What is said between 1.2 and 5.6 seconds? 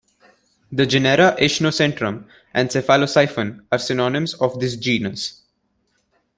Ischnocentrum and Sepalosiphon are synonyms of this genus.